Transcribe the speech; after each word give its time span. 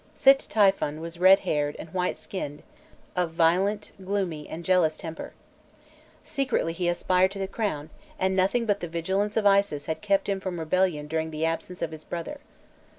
Sît 0.15 0.39
Typhon 0.49 0.99
was 0.99 1.19
red 1.19 1.41
haired 1.41 1.75
and 1.77 1.93
white 1.93 2.17
skinned, 2.17 2.63
of 3.15 3.33
violent, 3.33 3.91
gloomy, 4.03 4.49
and 4.49 4.65
jealous 4.65 4.97
temper.[*] 4.97 5.33
Secretly 6.23 6.73
he 6.73 6.87
aspired 6.87 7.29
to 7.29 7.37
the 7.37 7.47
crown, 7.47 7.91
and 8.17 8.35
nothing 8.35 8.65
but 8.65 8.79
the 8.79 8.87
vigilance 8.87 9.37
of 9.37 9.45
Isis 9.45 9.85
had 9.85 10.01
kept 10.01 10.27
him 10.27 10.39
from 10.39 10.59
rebellion 10.59 11.07
during 11.07 11.29
the 11.29 11.45
absence 11.45 11.83
of 11.83 11.91
his 11.91 12.03
brother. 12.03 12.39